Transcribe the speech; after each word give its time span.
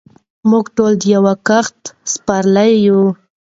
موږ 0.49 0.65
ټول 0.75 0.91
د 1.01 1.03
یوې 1.13 1.33
کښتۍ 1.47 1.87
سپرلۍ 2.13 2.71
یو. 2.85 3.01